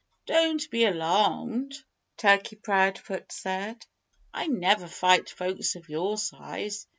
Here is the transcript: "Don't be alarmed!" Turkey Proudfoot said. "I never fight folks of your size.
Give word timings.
"Don't 0.25 0.67
be 0.71 0.85
alarmed!" 0.85 1.75
Turkey 2.17 2.55
Proudfoot 2.55 3.31
said. 3.31 3.85
"I 4.33 4.47
never 4.47 4.87
fight 4.87 5.29
folks 5.29 5.75
of 5.75 5.89
your 5.89 6.17
size. 6.17 6.87